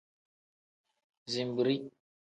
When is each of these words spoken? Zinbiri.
Zinbiri. 1.31 1.75